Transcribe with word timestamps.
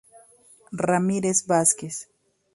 Ramírez 0.87 1.45
Vázquez. 1.47 1.95